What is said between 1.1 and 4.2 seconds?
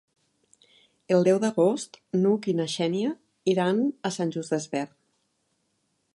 El deu d'agost n'Hug i na Xènia iran a